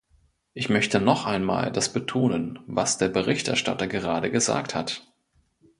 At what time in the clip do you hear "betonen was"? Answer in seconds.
1.93-2.97